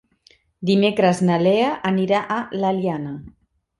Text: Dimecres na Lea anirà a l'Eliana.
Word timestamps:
Dimecres 0.69 1.21
na 1.29 1.37
Lea 1.47 1.67
anirà 1.93 2.23
a 2.37 2.39
l'Eliana. 2.63 3.15